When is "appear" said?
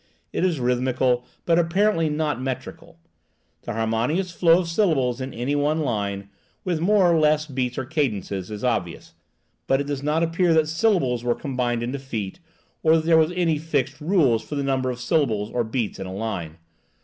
10.23-10.55